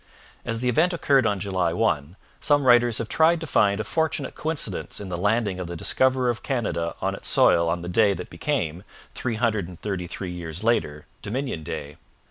[0.43, 4.33] As the event occurred on July 1, some writers have tried to find a fortunate
[4.33, 8.15] coincidence in the landing of the discoverer of Canada on its soil on the day
[8.15, 8.83] that became,
[9.13, 11.97] three hundred and thirty three years later, Dominion Day.